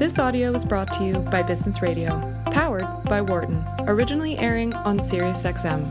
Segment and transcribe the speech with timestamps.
[0.00, 4.98] This audio was brought to you by Business Radio, powered by Wharton, originally airing on
[4.98, 5.90] SiriusXM.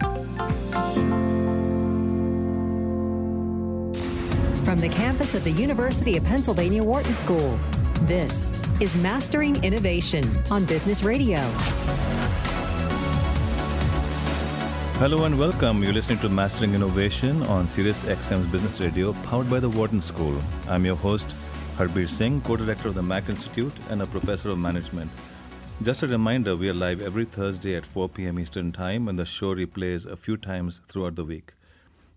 [4.65, 7.59] From the campus of the University of Pennsylvania Wharton School,
[8.07, 8.49] this
[8.81, 11.37] is Mastering Innovation on Business Radio.
[14.97, 15.83] Hello and welcome.
[15.83, 20.35] You're listening to Mastering Innovation on SiriusXM's Business Radio, powered by the Wharton School.
[20.67, 21.27] I'm your host,
[21.79, 25.09] Harbir Singh, co-director of the Mack Institute and a professor of management.
[25.81, 28.37] Just a reminder, we are live every Thursday at 4 p.m.
[28.37, 31.53] Eastern Time, and the show replays a few times throughout the week.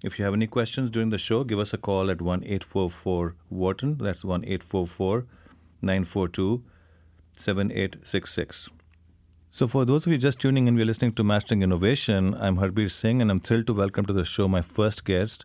[0.03, 3.37] If you have any questions during the show, give us a call at 1 844
[3.51, 3.99] Wharton.
[3.99, 5.27] That's 1 844
[5.81, 6.65] 942
[7.37, 8.69] 7866.
[9.53, 12.35] So, for those of you just tuning in, we're listening to Mastering Innovation.
[12.35, 15.45] I'm Harbir Singh, and I'm thrilled to welcome to the show my first guest,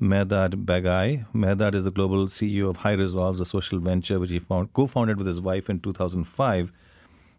[0.00, 1.26] Mehrdad Baghai.
[1.34, 5.18] Mehrdad is the global CEO of High Resolves, a social venture which he found, co-founded
[5.18, 6.70] with his wife in 2005.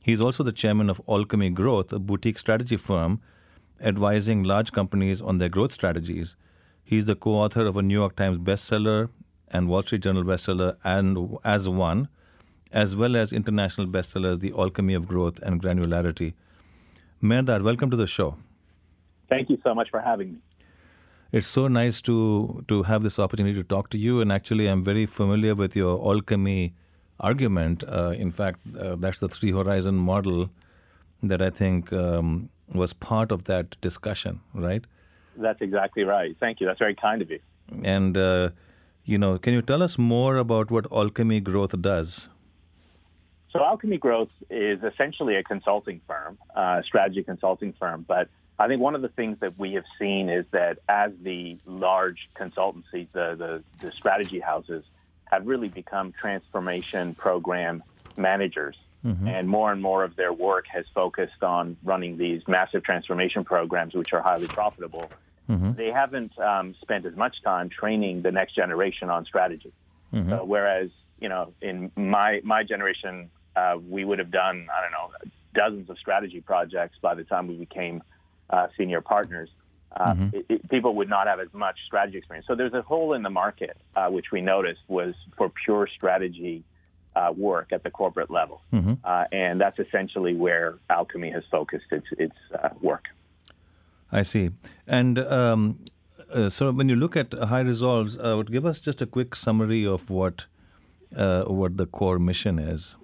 [0.04, 3.22] He's also the chairman of Alchemy Growth, a boutique strategy firm
[3.80, 6.36] advising large companies on their growth strategies.
[6.84, 9.10] He's the co-author of a New York Times bestseller
[9.48, 12.10] and Wall Street Journal bestseller, and as one,
[12.74, 16.34] as well as international bestsellers, The Alchemy of Growth and Granularity.
[17.24, 18.36] Mehrdad, welcome to the show.
[19.30, 20.40] Thank you so much for having me
[21.32, 24.22] it's so nice to to have this opportunity to talk to you.
[24.22, 26.74] And actually, I'm very familiar with your alchemy
[27.20, 27.84] argument.
[27.84, 30.50] Uh, in fact, uh, that's the three horizon model
[31.22, 34.84] that I think um, was part of that discussion, right?
[35.38, 36.36] That's exactly right.
[36.40, 36.68] Thank you.
[36.68, 37.40] That's very kind of you.
[37.84, 38.50] And uh,
[39.06, 42.28] you know, can you tell us more about what Alchemy Growth does?
[43.52, 48.82] So, Alchemy Growth is essentially a consulting firm, a strategy consulting firm, but I think
[48.82, 53.36] one of the things that we have seen is that as the large consultancies, the,
[53.36, 54.84] the, the strategy houses,
[55.32, 57.84] have really become transformation program
[58.18, 58.76] managers.
[59.06, 59.28] Mm-hmm.
[59.28, 63.94] And more and more of their work has focused on running these massive transformation programs,
[63.94, 65.10] which are highly profitable.
[65.50, 65.74] Mm-hmm.
[65.74, 69.72] They haven't um, spent as much time training the next generation on strategy.
[70.14, 70.32] Mm-hmm.
[70.32, 70.90] So, whereas,
[71.22, 75.90] you know, in my, my generation, uh, we would have done, I don't know, dozens
[75.90, 78.04] of strategy projects by the time we became
[78.50, 79.50] uh, senior partners,
[79.96, 80.36] uh, mm-hmm.
[80.36, 82.48] it, it, people would not have as much strategy experience.
[82.48, 86.64] So there's a hole in the market, uh, which we noticed was for pure strategy
[87.16, 88.94] uh, work at the corporate level, mm-hmm.
[89.04, 93.06] Uh, and that's essentially where Alchemy has focused its its uh, work.
[94.12, 94.52] I see,
[94.88, 95.20] and.
[95.20, 95.78] Um,
[96.50, 100.12] so when you look at high resolves, would give us just a quick summary of
[100.12, 100.46] what
[101.10, 102.96] what the core mission is.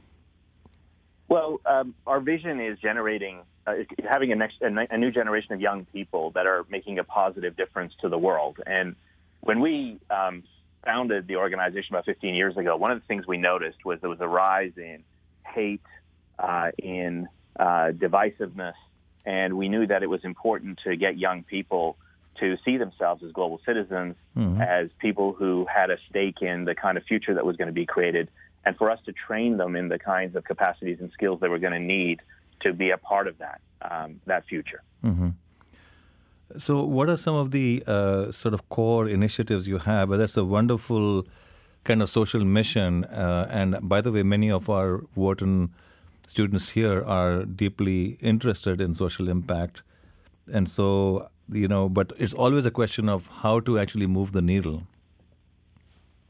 [1.27, 3.74] Well, um, our vision is generating uh,
[4.08, 7.56] having a next a, a, new generation of young people that are making a positive
[7.56, 8.59] difference to the world.
[8.66, 8.96] And
[9.42, 10.44] when we um,
[10.84, 14.09] founded the organization about 15 years ago, one of the things we noticed was there
[14.09, 15.04] was a rise in
[15.44, 15.81] hate,
[16.38, 17.28] uh, in
[17.59, 18.75] uh, divisiveness,
[19.25, 21.98] and we knew that it was important to get young people
[22.40, 24.62] to see themselves as global citizens, mm-hmm.
[24.62, 27.74] as people who had a stake in the kind of future that was going to
[27.74, 28.30] be created,
[28.66, 31.59] and for us to train them in the kinds of capacities and skills they were
[31.59, 32.22] going to need
[32.66, 34.81] to be a part of that um, that future.
[35.03, 35.30] Mm-hmm.
[36.58, 40.09] So, what are some of the uh, sort of core initiatives you have?
[40.09, 41.25] That's a wonderful
[41.84, 43.06] kind of social mission.
[43.06, 45.74] Uh, and by the way, many of our Wharton
[46.28, 49.84] students here are deeply interested in social impact.
[50.52, 54.42] And so, you know, but it's always a question of how to actually move the
[54.42, 54.84] needle.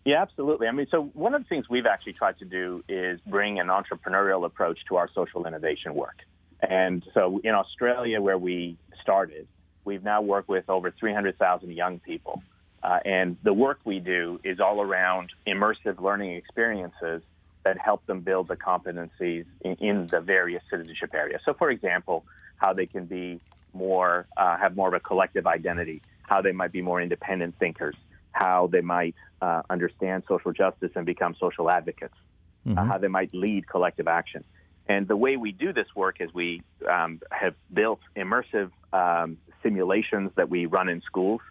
[0.05, 0.67] Yeah, absolutely.
[0.67, 3.67] I mean, so one of the things we've actually tried to do is bring an
[3.67, 6.19] entrepreneurial approach to our social innovation work.
[6.61, 9.47] And so in Australia, where we started,
[9.83, 12.44] we've now worked with over 300,000 young people.
[12.83, 17.23] Uh, and the work we do is all around immersive learning experiences
[17.63, 21.41] that help them build the competencies in, in the various citizenship areas.
[21.45, 22.23] So, for example,
[22.57, 23.41] how they can be
[23.73, 27.95] more, uh, have more of a collective identity, how they might be more independent thinkers,
[28.35, 32.78] how they might uh, understand social justice and become social advocates, uh, mm-hmm.
[32.78, 34.44] uh, how they might lead collective action.
[34.88, 40.31] And the way we do this work is we um, have built immersive um, simulations
[40.36, 41.42] that we run in schools,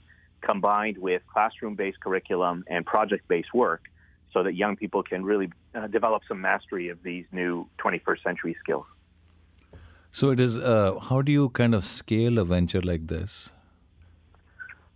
[0.42, 3.82] combined with classroom based curriculum and project based work,
[4.32, 8.56] so that young people can really uh, develop some mastery of these new 21st century
[8.62, 8.86] skills.
[10.12, 13.50] So, it is, uh, how do you kind of scale a venture like this?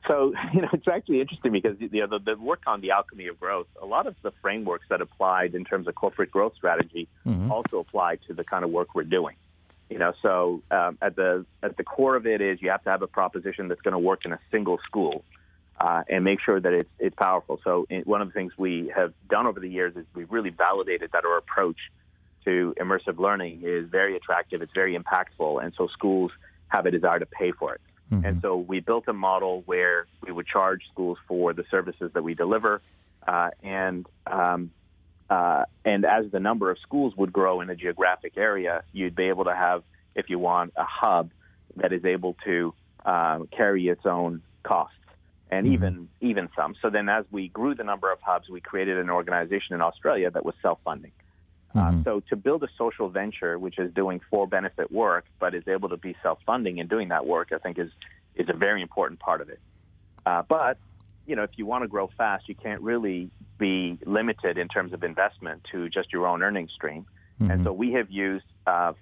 [0.08, 3.28] So, you know, it's actually interesting because you know, the, the work on the alchemy
[3.28, 7.06] of growth, a lot of the frameworks that applied in terms of corporate growth strategy
[7.24, 7.52] mm-hmm.
[7.52, 9.36] also apply to the kind of work we're doing.
[9.90, 12.90] You know, so um, at the at the core of it is you have to
[12.90, 15.24] have a proposition that's going to work in a single school,
[15.80, 17.58] uh, and make sure that it's it's powerful.
[17.64, 21.12] So, one of the things we have done over the years is we've really validated
[21.12, 21.78] that our approach
[22.44, 24.60] to immersive learning is very attractive.
[24.60, 26.32] It's very impactful, and so schools
[26.68, 27.80] have a desire to pay for it.
[28.12, 28.24] Mm-hmm.
[28.24, 32.22] And so we built a model where we would charge schools for the services that
[32.22, 32.80] we deliver,
[33.26, 34.70] uh, and um,
[35.28, 39.24] uh, and as the number of schools would grow in a geographic area, you'd be
[39.24, 39.82] able to have,
[40.14, 41.30] if you want, a hub
[41.76, 42.72] that is able to
[43.04, 44.94] um, carry its own costs
[45.50, 45.74] and mm-hmm.
[45.74, 46.74] even even some.
[46.80, 50.30] So then, as we grew the number of hubs, we created an organization in Australia
[50.30, 51.12] that was self-funding.
[51.74, 52.00] Uh, mm-hmm.
[52.00, 55.88] Uh, so to build a social venture which is doing for-benefit work but is able
[55.88, 57.90] to be self-funding and doing that work, I think is
[58.34, 59.60] is a very important part of it.
[60.24, 60.78] Uh, but
[61.26, 64.92] you know, if you want to grow fast, you can't really be limited in terms
[64.92, 67.04] of investment to just your own earning stream.
[67.40, 67.50] Mm-hmm.
[67.50, 68.94] And so we have used uh,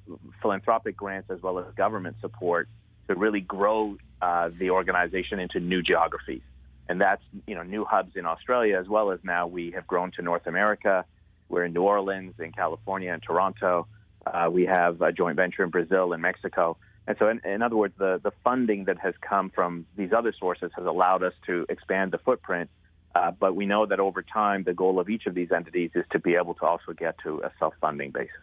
[0.43, 2.69] philanthropic grants as well as government support
[3.09, 6.43] to really grow uh, the organization into new geographies.
[6.89, 10.11] And that's, you know, new hubs in Australia as well as now we have grown
[10.13, 11.05] to North America.
[11.49, 13.87] We're in New Orleans, in California, and Toronto.
[14.27, 16.77] Uh, we have a joint venture in Brazil and Mexico.
[17.07, 20.35] And so, in, in, other words, the, the funding that has come from these other
[20.39, 22.69] sources has allowed us to expand the footprint.
[23.15, 26.05] Uh, but we know that over time, the goal of each of these entities is
[26.11, 28.43] to be able to also get to a self funding basis.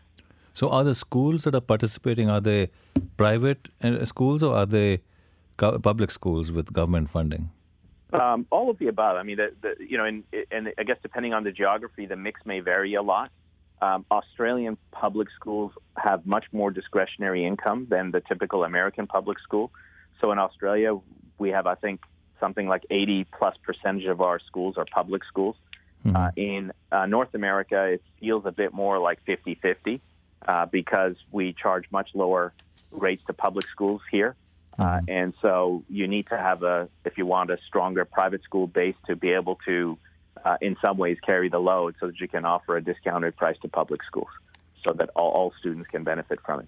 [0.53, 2.69] So, are the schools that are participating are they
[3.17, 5.01] private uh, schools or are they
[5.57, 7.49] public schools with government funding?
[8.13, 9.17] Um, all of the above.
[9.17, 12.15] I mean, the, the, you know, and, and I guess depending on the geography, the
[12.15, 13.31] mix may vary a lot.
[13.81, 19.71] Um, Australian public schools have much more discretionary income than the typical American public school.
[20.21, 20.99] So in Australia,
[21.37, 22.01] we have, I think,
[22.39, 25.55] something like 80 plus percentage of our schools are public schools.
[26.05, 26.15] Mm-hmm.
[26.15, 30.01] Uh, in uh, North America, it feels a bit more like 50 50
[30.47, 32.53] uh, because we charge much lower
[32.91, 34.35] rates to public schools here.
[34.79, 35.05] Uh, mm-hmm.
[35.09, 38.95] and so you need to have a, if you want, a stronger private school base
[39.07, 39.97] to be able to
[40.43, 43.57] uh, in some ways carry the load so that you can offer a discounted price
[43.61, 44.29] to public schools
[44.83, 46.67] so that all, all students can benefit from it.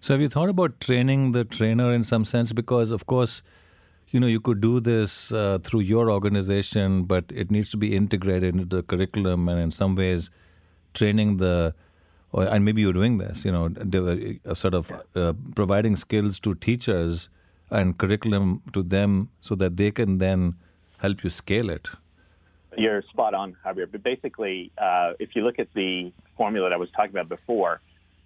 [0.00, 2.52] So, have you thought about training the trainer in some sense?
[2.52, 3.42] Because, of course,
[4.08, 7.96] you know, you could do this uh, through your organization, but it needs to be
[7.96, 10.30] integrated into the curriculum, and in some ways,
[10.94, 11.74] training the,
[12.32, 16.54] or, and maybe you're doing this, you know, uh, sort of uh, providing skills to
[16.54, 17.28] teachers
[17.70, 20.54] and curriculum to them so that they can then
[20.98, 21.88] help you scale it.
[22.76, 23.90] You're spot on, Harbir.
[23.90, 27.80] But basically, uh, if you look at the formula that I was talking about before,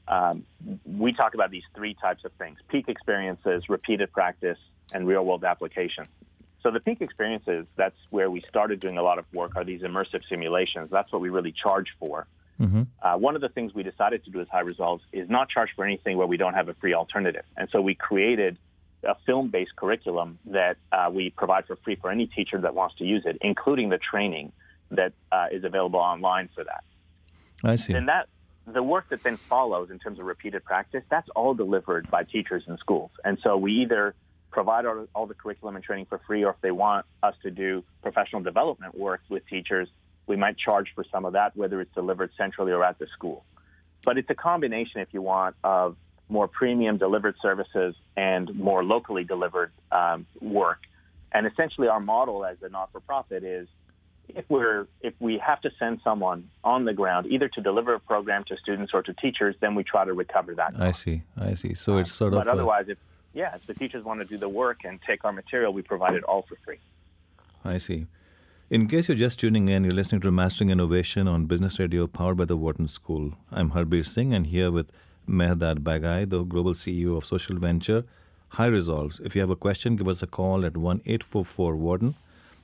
[0.09, 0.45] um,
[0.85, 4.59] we talk about these three types of things peak experiences, repeated practice,
[4.93, 6.05] and real world application.
[6.63, 9.83] So, the peak experiences, that's where we started doing a lot of work, are these
[9.83, 10.91] immersive simulations.
[10.91, 12.27] That's what we really charge for.
[12.61, 12.83] Mm-hmm.
[13.03, 15.71] Uh, one of the things we decided to do as High Resolves is not charge
[15.75, 17.45] for anything where we don't have a free alternative.
[17.57, 18.59] And so we created
[19.03, 23.05] a film-based curriculum that uh, we provide for free for any teacher that wants to
[23.05, 24.53] use it, including the training
[24.91, 26.85] that uh, is available online for that.
[27.65, 27.95] I see.
[27.95, 28.29] And that
[28.67, 32.65] the work that then follows in terms of repeated practice, that's all delivered by teachers
[32.69, 33.11] in schools.
[33.25, 34.15] And so we either
[34.51, 37.51] provide all, all the curriculum and training for free, or if they want us to
[37.51, 39.89] do professional development work with teachers,
[40.27, 43.45] we might charge for some of that, whether it's delivered centrally or at the school.
[44.05, 45.97] But it's a combination, if you want, of
[46.29, 50.79] more premium delivered services and more locally delivered um, work.
[51.33, 53.69] And essentially, our model as a not-for-profit is
[54.29, 58.01] if we're if we have to send someone on the ground either to deliver a
[58.01, 60.75] program to students or to teachers, then we try to recover that.
[60.79, 61.75] I see, I see.
[61.75, 62.41] So it's sort of.
[62.41, 62.93] But otherwise, a...
[62.93, 62.99] if
[63.33, 66.15] yeah, if the teachers want to do the work and take our material, we provide
[66.15, 66.79] it all for free.
[67.65, 68.07] I see.
[68.71, 72.37] In case you're just tuning in, you're listening to Mastering Innovation on Business Radio, powered
[72.37, 73.33] by the Wharton School.
[73.51, 74.93] I'm Harbir Singh, and here with
[75.29, 78.05] Mehrdad Baghai, the global CEO of social venture
[78.51, 79.19] High Resolves.
[79.25, 82.15] If you have a question, give us a call at 1 844 Wharton.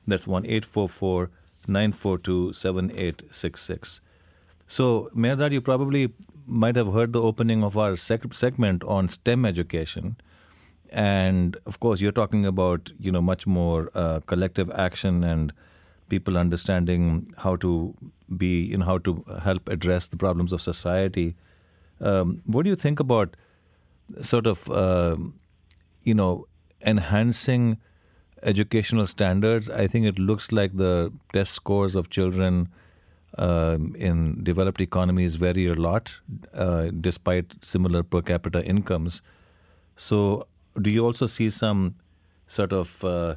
[0.06, 1.28] That's 1 844
[1.66, 4.00] 942 7866.
[4.68, 6.12] So, Mehrdad, you probably
[6.46, 10.18] might have heard the opening of our sec- segment on STEM education.
[10.92, 15.52] And of course, you're talking about you know much more uh, collective action and
[16.08, 17.94] people understanding how to
[18.36, 21.36] be, you know, how to help address the problems of society
[22.00, 23.36] um, what do you think about
[24.20, 25.16] sort of, uh,
[26.02, 26.46] you know,
[26.84, 27.78] enhancing
[28.42, 29.70] educational standards?
[29.70, 32.68] I think it looks like the test scores of children
[33.38, 36.20] uh, in developed economies vary a lot,
[36.54, 39.22] uh, despite similar per capita incomes.
[39.96, 40.46] So,
[40.80, 41.96] do you also see some
[42.46, 43.36] sort of uh,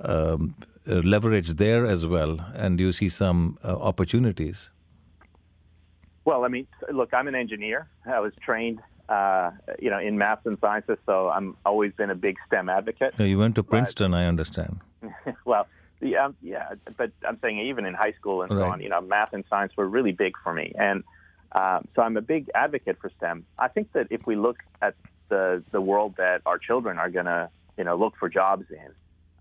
[0.00, 0.54] um,
[0.94, 2.38] leverage there as well?
[2.54, 4.70] And do you see some uh, opportunities?
[6.24, 7.88] Well, I mean, look, I'm an engineer.
[8.06, 12.14] I was trained, uh, you know, in math and sciences, so I'm always been a
[12.14, 13.14] big STEM advocate.
[13.18, 14.80] You went to Princeton, I understand.
[15.44, 15.66] well,
[16.00, 19.00] yeah, um, yeah, but I'm saying even in high school and so on, you know,
[19.00, 20.72] math and science were really big for me.
[20.78, 21.02] And
[21.52, 23.46] Um, so I'm a big advocate for STEM.
[23.58, 24.94] I think that if we look at
[25.30, 28.90] the the world that our children are going to you know look for jobs in,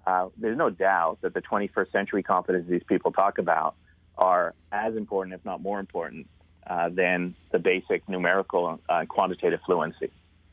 [0.07, 3.75] uh, there's no doubt that the 21st century competencies these people talk about
[4.17, 6.27] are as important, if not more important,
[6.65, 10.09] uh, than the basic numerical uh, quantitative fluency.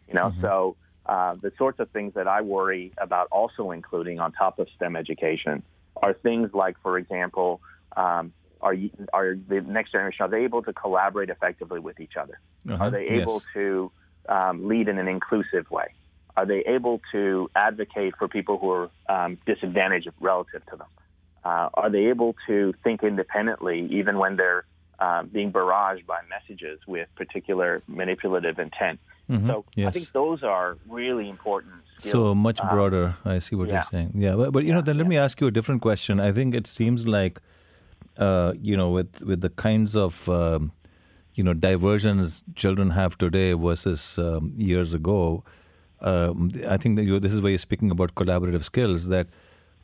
[0.08, 0.40] You know, mm-hmm.
[0.40, 4.66] so uh, the sorts of things that I worry about also including on top of
[4.74, 5.62] STEM education
[6.02, 7.60] are things like, for example,
[7.96, 8.74] um, are,
[9.12, 12.40] are the next generation are they able to collaborate effectively with each other?
[12.68, 12.84] Uh-huh.
[12.84, 13.46] Are they able yes.
[13.54, 13.92] to
[14.28, 15.94] um, lead in an inclusive way?
[16.36, 20.88] Are they able to advocate for people who are um, disadvantaged relative to them?
[21.44, 24.64] Uh, are they able to think independently even when they're
[24.98, 28.98] uh, being barraged by messages with particular manipulative intent?
[29.30, 29.46] Mm-hmm.
[29.46, 29.88] So yes.
[29.88, 31.74] I think those are really important.
[31.96, 32.12] Skills.
[32.12, 33.16] So much um, broader.
[33.24, 33.74] Um, I see what yeah.
[33.74, 34.12] you're saying.
[34.14, 35.10] Yeah, but, but you yeah, know, then let yeah.
[35.10, 36.20] me ask you a different question.
[36.20, 37.40] I think it seems like,
[38.18, 40.72] uh, you know, with with the kinds of um,
[41.34, 45.44] you know diversions children have today versus um, years ago.
[46.04, 49.08] Um, I think that you, this is where you're speaking about collaborative skills.
[49.08, 49.26] That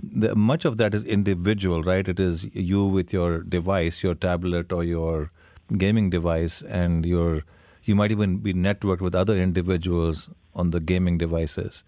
[0.02, 2.06] the, much of that is individual, right?
[2.06, 5.30] It is you with your device, your tablet or your
[5.76, 7.42] gaming device, and your
[7.84, 11.82] you might even be networked with other individuals on the gaming devices.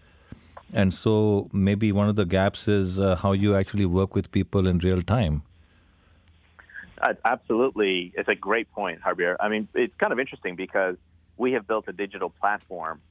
[0.73, 4.65] And so maybe one of the gaps is uh, how you actually work with people
[4.65, 5.43] in real time.
[6.99, 8.11] Uh, absolutely.
[8.15, 9.35] It's a great point, Harbir.
[9.39, 10.95] I mean, it's kind of interesting because
[11.37, 13.01] we have built a digital platform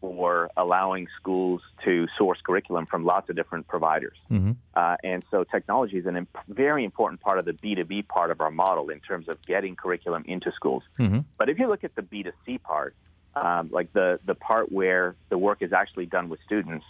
[0.00, 4.16] for allowing schools to source curriculum from lots of different providers.
[4.30, 4.52] Mm-hmm.
[4.74, 8.40] Uh, and so technology is a imp- very important part of the B2B part of
[8.40, 10.82] our model in terms of getting curriculum into schools.
[10.98, 11.20] Mm-hmm.
[11.36, 12.94] But if you look at the B2C part,
[13.34, 16.84] um, like the, the part where the work is actually done with students,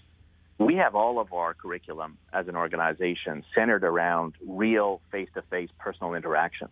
[0.59, 5.71] we have all of our curriculum as an organization centered around real face to face
[5.79, 6.69] personal interaction.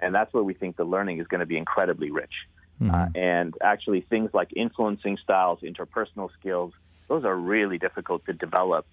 [0.00, 2.32] And that's where we think the learning is going to be incredibly rich.
[2.80, 2.94] Mm-hmm.
[2.94, 6.72] Uh, and actually, things like influencing styles, interpersonal skills,
[7.08, 8.86] those are really difficult to develop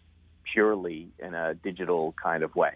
[0.52, 2.74] purely in a digital kind of way.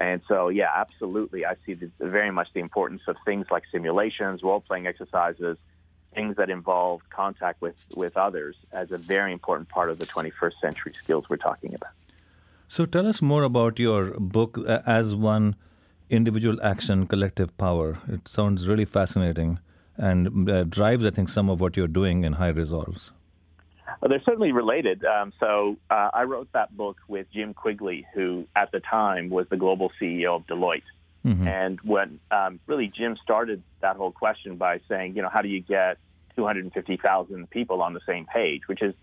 [0.00, 4.42] And so, yeah, absolutely, I see the, very much the importance of things like simulations,
[4.42, 5.58] role playing exercises,
[6.14, 10.52] things that involve contact with, with others as a very important part of the 21st
[10.60, 11.90] century skills we're talking about.
[12.68, 15.56] So, tell us more about your book, uh, As One
[16.10, 17.98] Individual Action, Collective Power.
[18.08, 19.58] It sounds really fascinating
[19.98, 23.10] and uh, drives, I think, some of what you're doing in High Resolves.
[24.00, 25.04] Well, they're certainly related.
[25.04, 29.46] Um, so uh, I wrote that book with Jim Quigley, who at the time was
[29.48, 30.82] the global CEO of Deloitte.
[31.26, 31.48] Mm-hmm.
[31.48, 35.48] And when um, really Jim started that whole question by saying, you know, how do
[35.48, 35.98] you get
[36.36, 38.94] 250,000 people on the same page, which is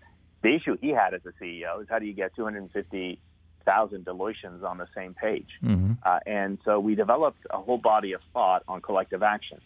[0.42, 4.78] the issue he had as a CEO is how do you get 250,000 Deloitians on
[4.78, 5.48] the same page?
[5.62, 5.92] Mm-hmm.
[6.02, 9.60] Uh, and so we developed a whole body of thought on collective action,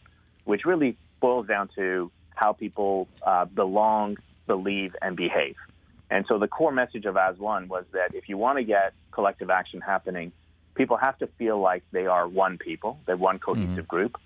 [0.44, 5.57] which really boils down to how people uh, belong, believe, and behave.
[6.11, 8.95] And so the core message of As One was that if you want to get
[9.12, 10.33] collective action happening,
[10.75, 13.81] people have to feel like they are one people, they're one cohesive mm-hmm.
[13.83, 14.19] group.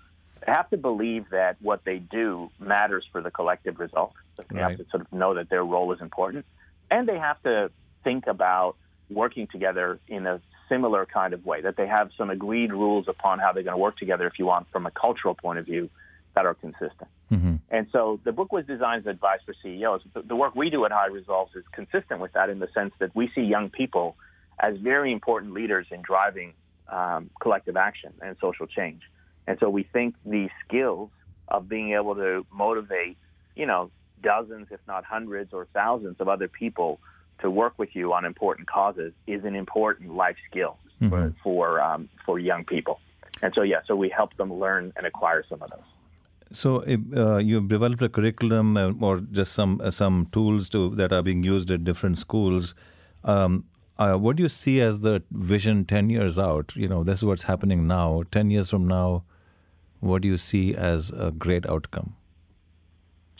[0.45, 4.13] They have to believe that what they do matters for the collective result.
[4.37, 4.71] They right.
[4.71, 6.45] have to sort of know that their role is important.
[6.91, 7.71] And they have to
[8.03, 8.75] think about
[9.09, 13.39] working together in a similar kind of way, that they have some agreed rules upon
[13.39, 15.89] how they're going to work together, if you want, from a cultural point of view,
[16.35, 17.09] that are consistent.
[17.31, 17.55] Mm-hmm.
[17.69, 20.01] And so the book was designed as advice for CEOs.
[20.13, 22.93] The, the work we do at High Resolves is consistent with that in the sense
[22.99, 24.15] that we see young people
[24.59, 26.53] as very important leaders in driving
[26.89, 29.01] um, collective action and social change.
[29.47, 31.09] And so we think the skills
[31.47, 33.17] of being able to motivate,
[33.55, 36.99] you know, dozens, if not hundreds or thousands of other people
[37.39, 41.09] to work with you on important causes is an important life skill mm-hmm.
[41.09, 42.99] for for, um, for young people.
[43.41, 45.94] And so yeah, so we help them learn and acquire some of those.
[46.55, 51.11] So uh, you've developed a curriculum uh, or just some uh, some tools to that
[51.11, 52.73] are being used at different schools.
[53.25, 53.65] Um,
[53.97, 56.73] uh, what do you see as the vision ten years out?
[56.75, 58.23] You know, this is what's happening now.
[58.31, 59.23] Ten years from now,
[59.99, 62.15] what do you see as a great outcome?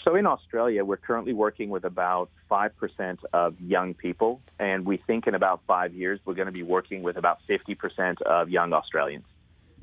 [0.03, 5.25] So in Australia, we're currently working with about 5% of young people, and we think
[5.25, 9.25] in about five years we're going to be working with about 50% of young Australians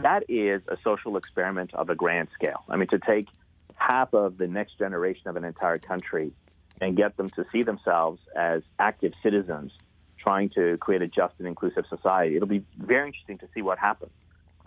[0.02, 2.64] that is a social experiment of a grand scale.
[2.68, 3.28] I mean, to take
[3.76, 6.32] half of the next generation of an entire country
[6.80, 9.72] and get them to see themselves as active citizens
[10.18, 12.36] trying to create a just and inclusive society.
[12.36, 14.12] It'll be very interesting to see what happens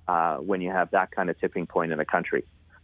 [0.08, 2.44] uh, when you have that kind of tipping point in a country.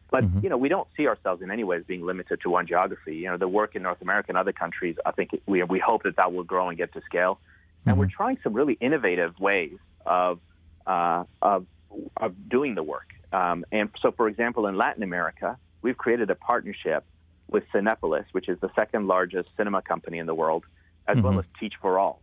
[0.09, 0.39] But mm-hmm.
[0.43, 3.15] you know, we don't see ourselves in any way as being limited to one geography.
[3.15, 6.03] You know, the work in North America and other countries, I think we we hope
[6.03, 7.39] that that will grow and get to scale.
[7.85, 7.99] And mm-hmm.
[7.99, 10.39] we're trying some really innovative ways of
[10.85, 11.65] uh, of
[12.17, 13.09] of doing the work.
[13.31, 17.05] Um, and so, for example, in Latin America, we've created a partnership
[17.47, 20.65] with Cinepolis, which is the second largest cinema company in the world,
[21.07, 22.21] as well as Teach for All,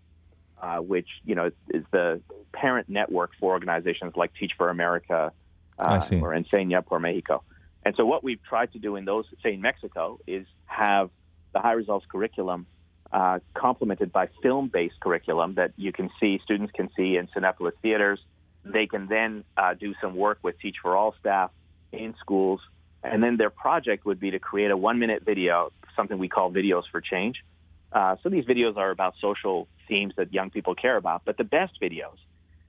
[0.62, 2.20] uh, which you know is the
[2.52, 5.32] parent network for organizations like Teach for America
[5.78, 7.42] uh, or Enseña por Mexico.
[7.84, 11.10] And so what we've tried to do in those, say in Mexico, is have
[11.52, 12.66] the High Resolves curriculum
[13.12, 18.20] uh, complemented by film-based curriculum that you can see, students can see in Cinepolis theaters.
[18.72, 21.50] They can then uh, do some work with Teach for All staff
[21.92, 22.60] in schools,
[23.02, 26.82] and then their project would be to create a one-minute video, something we call videos
[26.90, 27.36] for change.
[27.92, 31.44] Uh, so these videos are about social themes that young people care about, but the
[31.44, 32.18] best videos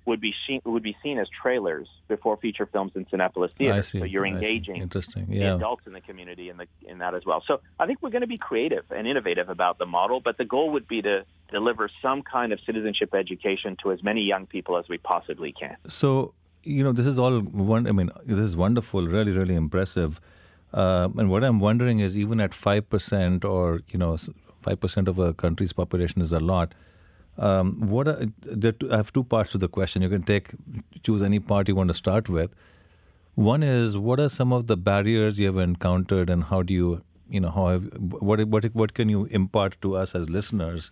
[0.10, 3.88] would be seen, would be seen as trailers before feature films in Cinepolis I theaters.
[3.90, 4.00] see.
[4.02, 5.24] So you're engaging Interesting.
[5.30, 5.56] the Yeah.
[5.56, 7.42] adults in the community in, the, in that as well.
[7.50, 10.46] So I think we're going to be creative and innovative about the model, but the
[10.56, 11.16] goal would be to
[11.58, 15.78] deliver some kind of citizenship education to as many young people as we possibly can.
[15.88, 17.88] So you know, this is all one.
[17.88, 20.20] I mean, this is wonderful, really, really impressive.
[20.74, 24.18] Um, and what I'm wondering is, even at five percent, or you know,
[24.66, 26.74] five percent of a country's population is a lot.
[27.40, 28.18] Um, what are,
[28.92, 30.02] I have two parts to the question.
[30.02, 30.50] You can take
[31.04, 32.52] choose any part you want to start with.
[33.36, 37.02] One is, what are some of the barriers you have encountered, and how do you,
[37.30, 37.86] you know, how have,
[38.28, 40.92] what what what can you impart to us as listeners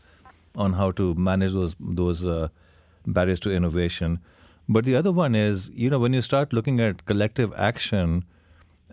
[0.55, 2.47] on how to manage those those uh,
[3.05, 4.19] barriers to innovation?
[4.69, 8.23] But the other one is, you know, when you start looking at collective action,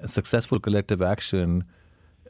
[0.06, 1.64] successful collective action,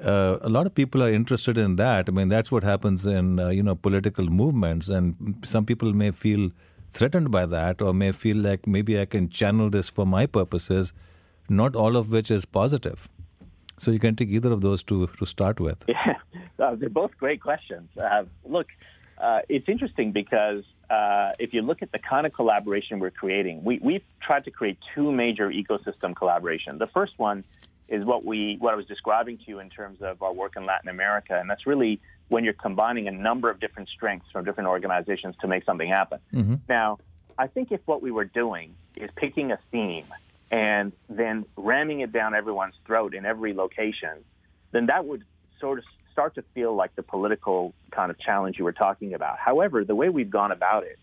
[0.00, 2.08] uh, a lot of people are interested in that.
[2.08, 6.10] I mean, that's what happens in uh, you know political movements, and some people may
[6.10, 6.50] feel
[6.92, 10.92] threatened by that, or may feel like maybe I can channel this for my purposes.
[11.48, 13.08] Not all of which is positive.
[13.78, 15.84] So you can take either of those to to start with.
[16.58, 17.96] Yeah, uh, they're both great questions.
[17.98, 18.68] Uh, look,
[19.18, 23.62] uh, it's interesting because uh, if you look at the kind of collaboration we're creating,
[23.64, 26.78] we, we've tried to create two major ecosystem collaboration.
[26.78, 27.44] The first one
[27.88, 30.64] is what we what I was describing to you in terms of our work in
[30.64, 34.68] Latin America, and that's really when you're combining a number of different strengths from different
[34.68, 36.18] organizations to make something happen.
[36.32, 36.54] Mm-hmm.
[36.68, 36.98] Now,
[37.38, 40.06] I think if what we were doing is picking a theme
[40.50, 44.24] and then ramming it down everyone's throat in every location,
[44.72, 45.24] then that would
[45.60, 49.38] sort of start to feel like the political kind of challenge you were talking about.
[49.38, 50.98] However, the way we've gone about it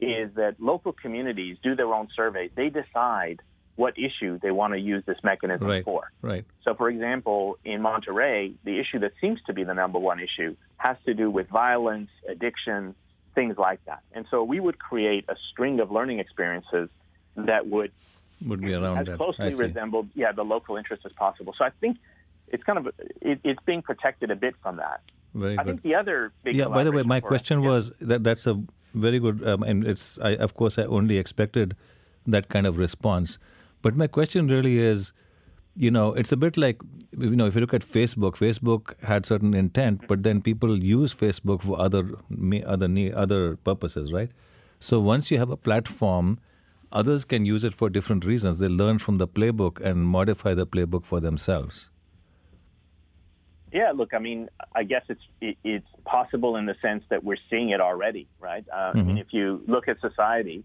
[0.00, 2.50] is that local communities do their own surveys.
[2.54, 3.42] They decide
[3.76, 5.84] what issue they want to use this mechanism Right.
[5.84, 6.10] for.
[6.22, 6.44] Right.
[6.62, 10.54] So, for example, in Monterrey, the issue that seems to be the number one issue
[10.76, 12.94] has to do with violence, addiction,
[13.34, 14.02] things like that.
[14.12, 16.88] And so we would create a string of learning experiences
[17.36, 17.90] that would
[18.46, 19.16] Would be around as that.
[19.16, 21.52] Closely resemble, yeah, the local interest as possible.
[21.58, 21.96] So I think
[22.48, 22.86] it's kind of
[23.20, 25.00] it, it's being protected a bit from that.
[25.34, 25.66] Very I good.
[25.66, 27.68] think the other big yeah by the way my for us- question yeah.
[27.70, 28.62] was that that's a
[28.94, 31.74] very good um, and it's I, of course i only expected
[32.34, 33.38] that kind of response
[33.84, 35.12] but my question really is
[35.84, 36.82] you know it's a bit like
[37.26, 41.14] you know if you look at facebook facebook had certain intent but then people use
[41.22, 42.02] facebook for other
[42.76, 42.88] other
[43.24, 44.30] other purposes right?
[44.80, 46.38] So once you have a platform
[46.94, 48.60] others can use it for different reasons.
[48.60, 51.90] They learn from the playbook and modify the playbook for themselves.
[53.72, 57.42] Yeah, look, I mean, I guess it's it, it's possible in the sense that we're
[57.50, 58.64] seeing it already, right?
[58.72, 60.62] Uh, I mean, if you look at society,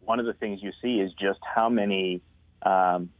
[0.00, 2.20] one of the things you see is just how many,
[2.62, 3.10] um,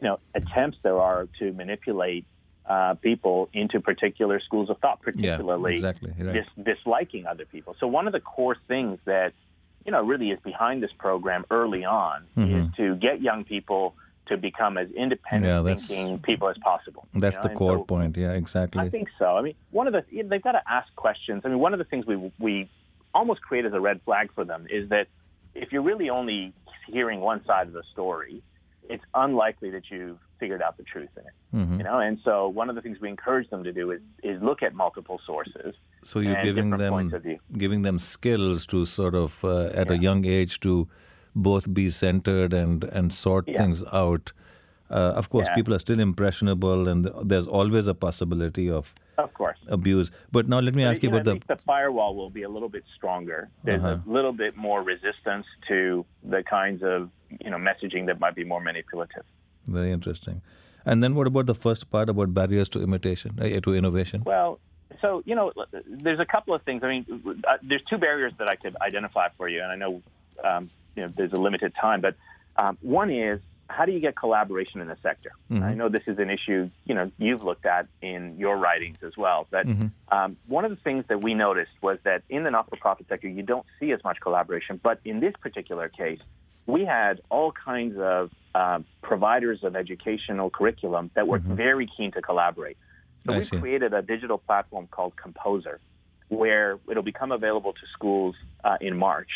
[0.00, 2.24] you know, attempts there are to manipulate
[2.66, 6.34] uh, people into particular schools of thought, particularly exactly, right.
[6.56, 7.76] dis- disliking other people.
[7.80, 9.32] So one of the core things that
[9.84, 13.94] you know really is behind this program early on is to get young people
[14.26, 17.06] to become as independent Yeah, thinking people as possible.
[17.14, 17.42] you that's know?
[17.42, 19.36] the And core so- point yeah exactly I think so.
[19.36, 21.42] I mean, one of the they've got to ask questions.
[21.44, 22.68] I mean, one of the things we we
[23.14, 25.06] almost create as a red flag for them is that
[25.54, 26.52] if you're really only
[26.88, 28.42] hearing one side of the story,
[28.88, 31.32] it's unlikely that you've figured out the truth in it.
[31.56, 31.78] Mm-hmm.
[31.78, 34.42] You know, and so one of the things we encourage them to do is is
[34.42, 35.74] look at multiple sources.
[36.04, 37.38] So you're giving them points of view.
[37.56, 40.88] giving them skills to sort of uh, at a young age to
[41.34, 43.58] both be centered and and sort Yeah.
[43.62, 44.32] things out.
[44.90, 45.54] Uh, of course, Yeah.
[45.56, 49.58] people are still impressionable, and there's always a possibility of Of course.
[49.68, 50.10] abuse.
[50.30, 51.32] But now let me ask you about I the.
[51.32, 53.48] think the firewall will be a little bit stronger.
[53.64, 53.98] There's Uh-huh.
[54.06, 57.10] a little bit more resistance to the kinds of
[57.44, 59.24] you know messaging that might be more manipulative.
[59.66, 60.42] Very interesting.
[60.84, 64.22] And then what about the first part about barriers to imitation, uh, to innovation?
[64.24, 64.60] Well,
[65.00, 65.52] so you know,
[65.86, 66.82] there's a couple of things.
[66.84, 67.04] I mean,
[67.48, 70.02] uh, there's two barriers that I could identify for you, and I know
[70.44, 72.14] um, you know there's a limited time, but
[72.56, 75.32] um, one is how do you get collaboration in the sector?
[75.62, 79.16] I know this is an issue you know you've looked at in your writings as
[79.16, 79.46] well.
[79.50, 79.66] But
[80.10, 83.42] um, one of the things that we noticed was that in the not-for-profit sector, you
[83.42, 86.20] don't see as much collaboration, but in this particular case,
[86.66, 92.22] we had all kinds of uh, providers of educational curriculum that were very keen to
[92.22, 92.76] collaborate.
[93.24, 93.58] So I we see.
[93.58, 95.80] created a digital platform called Composer,
[96.28, 99.30] where it'll become available to schools uh, in March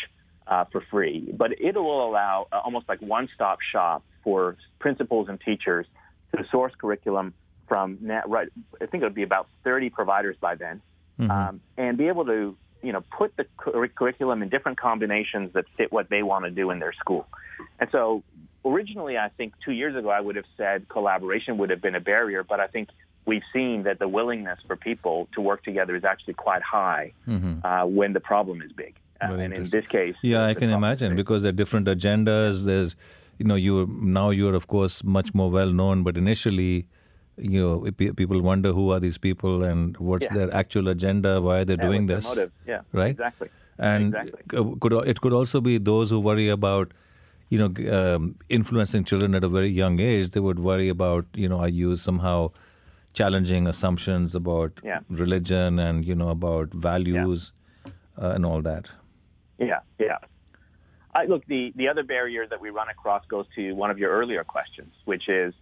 [0.47, 1.31] uh, for free.
[1.31, 5.85] But it will allow uh, almost like one-stop shop for principals and teachers
[6.35, 7.33] to source curriculum
[7.67, 8.49] from net, right.
[8.81, 10.81] I think it would be about 30 providers by then,
[11.19, 15.65] um, and be able to you know put the cur- curriculum in different combinations that
[15.77, 17.27] fit what they want to do in their school.
[17.79, 18.23] And so
[18.65, 21.99] originally, I think two years ago, I would have said collaboration would have been a
[21.99, 22.89] barrier, but I think
[23.25, 27.13] we've seen that the willingness for people to work together is actually quite high
[27.63, 28.95] uh, when the problem is big.
[29.21, 32.65] Uh, and in this case, Yeah, I can imagine because there are different agendas.
[32.65, 32.95] There's,
[33.41, 33.75] you know, you
[34.17, 36.71] now you're of course much more well known, but initially,
[37.53, 40.33] you know, pe- people wonder who are these people and what's Yeah.
[40.39, 42.51] their actual agenda, why they're Yeah, doing this, motive?
[42.73, 43.15] Yeah, right?
[43.17, 43.49] Exactly.
[43.91, 44.65] And Exactly.
[44.85, 46.91] could it could also be those who worry about,
[47.55, 48.27] you know, um,
[48.59, 50.29] influencing children at a very young age.
[50.35, 52.35] They would worry about, you know, are you somehow
[53.21, 54.99] challenging assumptions about Yeah.
[55.23, 57.47] religion and you know about values
[58.21, 58.91] uh, and all that.
[59.71, 60.19] Yeah, yeah.
[61.13, 64.11] I, look, the, the other barrier that we run across goes to one of your
[64.11, 65.53] earlier questions, which is,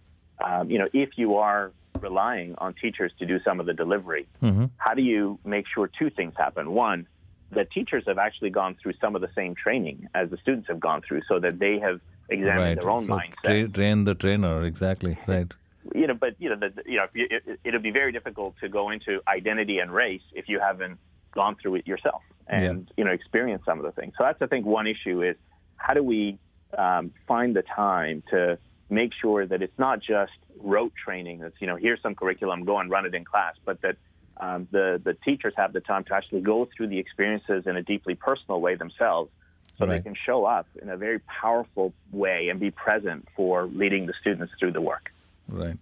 [0.44, 4.28] um, you know, if you are relying on teachers to do some of the delivery,
[4.76, 6.70] how do you make sure two things happen?
[6.72, 7.06] One,
[7.52, 10.78] that teachers have actually gone through some of the same training as the students have
[10.78, 12.80] gone through, so that they have examined right.
[12.80, 13.44] their own so mindset.
[13.44, 15.18] tra- train the trainer exactly.
[15.26, 15.52] Right.
[15.94, 18.54] you know, but you know, the, you know, if you, it, it'll be very difficult
[18.60, 20.98] to go into identity and race if you haven't
[21.32, 24.14] gone through it yourself and you know experienced some of the things.
[24.18, 25.36] So that's I think one issue is
[25.76, 26.38] how do we
[26.76, 28.58] um, find the time to
[28.90, 31.38] make sure that it's not just rote training.
[31.40, 33.96] That's you know here's some curriculum, go and run it in class, but that
[34.38, 37.82] um, the the teachers have the time to actually go through the experiences in a
[37.82, 39.30] deeply personal way themselves.
[39.78, 39.96] So Right.
[39.96, 44.12] they can show up in a very powerful way and be present for leading the
[44.20, 45.10] students through the work.
[45.48, 45.78] Right.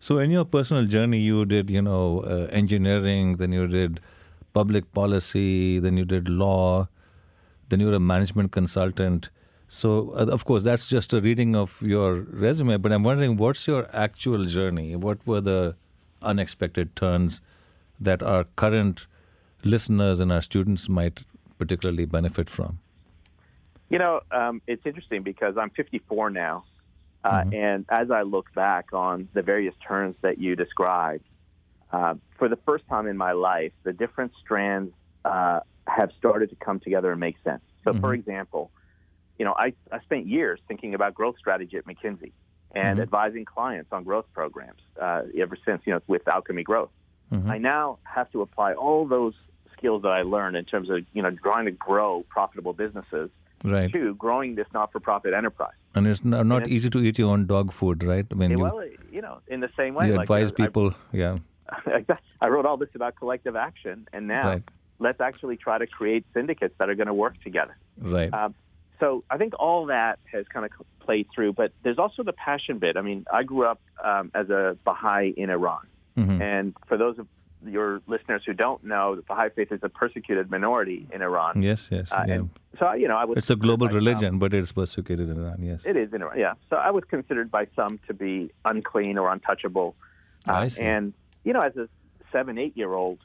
[0.00, 4.00] So in your personal journey, you did, you know, uh, engineering, then you did
[4.56, 6.88] public policy, then you did law,
[7.68, 9.28] then you were a management consultant.
[9.68, 12.14] So uh, of course, that's just a reading of your
[12.46, 12.78] resume.
[12.78, 14.96] But I'm wondering, what's your actual journey?
[14.96, 15.76] What were the
[16.22, 17.40] unexpected turns
[18.00, 19.06] that our current
[19.62, 21.24] listeners and our students might
[21.58, 22.78] particularly benefit from?
[23.90, 26.64] You know, um, it's interesting because I'm 54 now,
[27.24, 31.24] uh, and as I look back on the various turns that you described,
[31.92, 34.92] uh, for the first time in my life, the different strands
[35.24, 37.62] uh, have started to come together and make sense.
[37.84, 38.70] So, for example,
[39.38, 42.32] you know, I, I spent years thinking about growth strategy at McKinsey
[42.74, 46.90] and advising clients on growth programs uh, ever since, you know, with Alchemy Growth.
[47.48, 49.34] I now have to apply all those
[49.76, 53.30] skills that I learned in terms of, you know, trying to grow profitable businesses
[53.64, 53.90] Right.
[53.92, 55.74] to growing this not-for-profit enterprise.
[55.94, 58.26] And it's not, not And- easy to eat your own dog food, right?
[58.30, 60.66] I mean, you, well, you know, in the same way, you like, advise uh, I-
[60.66, 60.94] people.
[61.12, 61.36] yeah.
[62.40, 64.62] I wrote all this about collective action, and now Right.
[64.98, 67.76] let's actually try to create syndicates that are going to work together.
[68.00, 68.32] Right.
[68.32, 68.54] Um,
[69.00, 72.78] so I think all that has kind of played through, but there's also the passion
[72.78, 72.96] bit.
[72.96, 76.40] I mean, I grew up um, as a Baha'i in Iran, Mhm.
[76.40, 77.26] and for those of
[77.66, 81.62] your listeners who don't know, the Baha'i faith is a persecuted minority in Iran.
[81.62, 82.12] Yes, yes.
[82.12, 82.34] Uh, yeah.
[82.34, 85.28] and so you know, I was It's a global by some- religion, but it's persecuted
[85.28, 85.62] in Iran.
[85.62, 85.84] Yes.
[85.84, 86.54] It is in Iran, yeah.
[86.70, 89.94] So I was considered by some to be unclean or untouchable.
[90.48, 90.82] Uh, I see.
[90.82, 91.12] And,
[91.46, 91.88] you know, as a
[92.32, 93.18] seven, eight year old,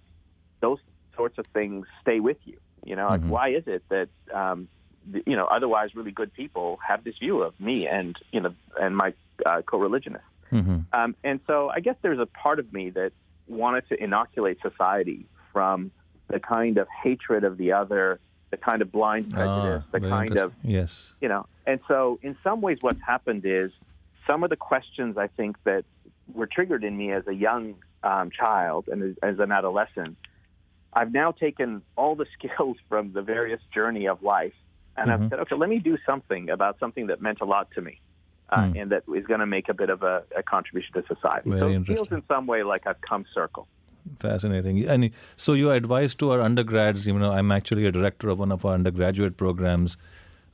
[0.61, 0.77] those
[1.17, 2.57] sorts of things stay with you.
[2.85, 3.23] You know, Mm-hmm.
[3.23, 4.09] like, why is it that,
[4.41, 4.67] um,
[5.11, 8.53] th- you know, otherwise really good people have this view of me and, you know,
[8.79, 9.13] and my
[9.45, 10.27] uh, co religionists?
[10.51, 10.85] Mhm.
[10.93, 13.11] Um, and so I guess there's a part of me that
[13.47, 15.91] wanted to inoculate society from
[16.27, 18.19] the kind of hatred of the other,
[18.51, 21.13] the kind of blind prejudice, Ah, the kind of yes.
[21.21, 23.71] you know and so in some ways what's happened is
[24.27, 25.83] some of the questions i think that
[26.33, 30.17] were triggered in me as a young um, child and as, as an adolescent
[30.93, 34.53] i've now taken all the skills from the various journey of life
[34.97, 35.23] and Mm-hmm.
[35.23, 37.99] i've said okay let me do something about something that meant a lot to me
[38.49, 41.49] uh, and that is going to make a bit of a, a contribution to society.
[41.49, 43.67] Very so it feels in some way like i've come circle
[44.17, 44.87] Fascinating.
[44.87, 48.51] And so your advice to our undergrads, you know, I'm actually a director of one
[48.51, 49.97] of our undergraduate programs,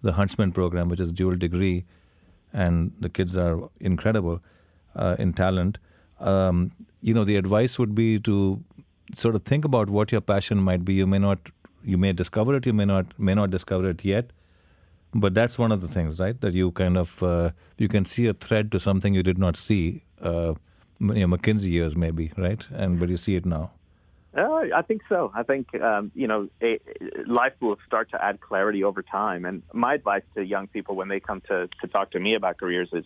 [0.01, 1.85] the Huntsman program, which is dual degree,
[2.53, 4.41] and the kids are incredible
[4.95, 5.77] uh, in talent.
[6.19, 6.71] Um,
[7.07, 8.61] you know, the advice would be to
[9.15, 10.95] sort of think about what your passion might be.
[10.95, 11.39] You may not,
[11.83, 14.31] you may discover it, you may not, may not discover it yet,
[15.13, 16.39] but that's one of the things, right?
[16.41, 19.55] That you kind of uh, you can see a thread to something you did not
[19.55, 20.03] see.
[20.21, 20.55] Uh,
[20.99, 22.65] you know, McKinsey years maybe, right?
[22.71, 23.71] And but you see it now.
[24.35, 25.31] Uh, I think so.
[25.33, 26.49] I think um, you know
[27.25, 29.45] life will start to add clarity over time.
[29.45, 32.57] And my advice to young people when they come to to talk to me about
[32.57, 33.05] careers is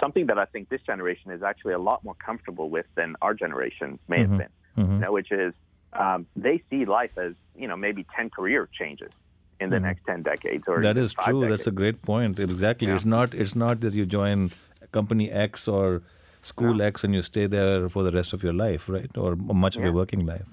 [0.00, 3.34] something that I think this generation is actually a lot more comfortable with than our
[3.34, 4.30] generation may Mm-hmm.
[4.32, 4.52] have been.
[4.76, 5.52] You know, which is
[5.92, 9.12] um, they see life as you know maybe ten career changes
[9.60, 10.64] in the next ten decades.
[10.66, 10.82] Or Mm-hmm.
[10.84, 11.40] That is true.
[11.42, 11.50] Decades.
[11.50, 12.40] That's a great point.
[12.40, 12.88] Exactly.
[12.88, 12.94] Yeah.
[12.94, 13.34] It's not.
[13.34, 14.50] It's not that you join
[14.92, 16.02] company X or
[16.40, 19.10] school X and you stay there for the rest of your life, right?
[19.16, 20.46] Or much of your working life.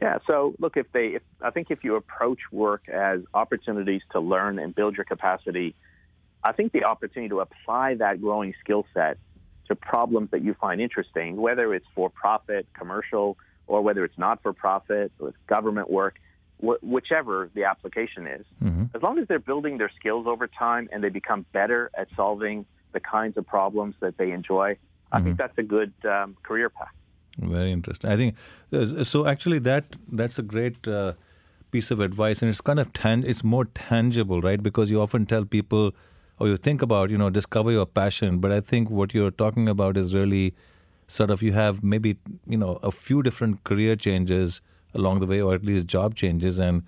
[0.00, 0.18] Yeah.
[0.26, 4.58] So look, if they, if, I think if you approach work as opportunities to learn
[4.58, 5.74] and build your capacity,
[6.44, 9.16] I think the opportunity to apply that growing skill set
[9.68, 14.42] to problems that you find interesting, whether it's for profit, commercial, or whether it's not
[14.42, 16.16] for profit, or it's government work,
[16.60, 18.44] wh- whichever the application is,
[18.94, 22.66] as long as they're building their skills over time and they become better at solving
[22.92, 24.76] the kinds of problems that they enjoy,
[25.12, 26.88] I think that's a good um, career path.
[27.38, 28.10] Very interesting.
[28.10, 28.36] I think
[28.72, 29.26] uh, so.
[29.26, 31.14] Actually, that that's a great uh,
[31.70, 34.62] piece of advice, and it's kind of tan- it's more tangible, right?
[34.62, 35.92] Because you often tell people,
[36.38, 38.38] or you think about, you know, discover your passion.
[38.38, 40.54] But I think what you're talking about is really
[41.06, 42.16] sort of you have maybe
[42.46, 44.60] you know a few different career changes
[44.94, 46.82] along the way, or at least job changes, and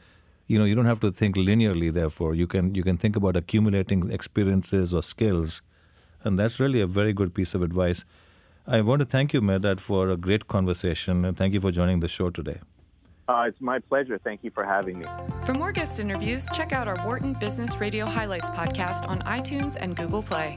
[0.46, 1.92] you know you don't have to think linearly.
[1.92, 5.62] Therefore, you can you can think about accumulating experiences or skills,
[6.24, 8.04] and that's really a very good piece of advice.
[8.66, 12.00] I want to thank you, Mehrdad, for a great conversation, and thank you for joining
[12.00, 12.60] the show today.
[13.28, 14.18] Uh, it's my pleasure.
[14.22, 15.06] Thank you for having me.
[15.44, 19.96] For more guest interviews, check out our Wharton Business Radio Highlights podcast on iTunes and
[19.96, 20.56] Google Play.